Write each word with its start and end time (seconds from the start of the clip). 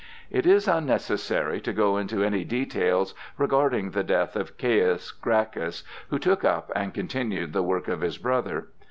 It 0.31 0.47
is 0.47 0.67
unnecessary 0.67 1.61
to 1.61 1.71
go 1.71 1.95
into 1.97 2.23
any 2.23 2.43
details 2.43 3.13
regarding 3.37 3.91
the 3.91 4.03
death 4.03 4.35
of 4.35 4.57
Caius 4.57 5.11
Gracchus, 5.11 5.83
who 6.09 6.17
took 6.17 6.43
up 6.43 6.71
and 6.75 6.91
continued 6.91 7.53
the 7.53 7.61
work 7.61 7.87
of 7.87 8.01
his 8.01 8.17
brother. 8.17 8.69